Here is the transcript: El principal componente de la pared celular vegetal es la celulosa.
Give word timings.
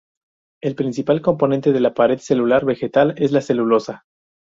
El 0.63 0.73
principal 0.73 1.21
componente 1.21 1.71
de 1.73 1.79
la 1.79 1.93
pared 1.93 2.17
celular 2.17 2.65
vegetal 2.65 3.13
es 3.17 3.31
la 3.31 3.39
celulosa. 3.41 4.05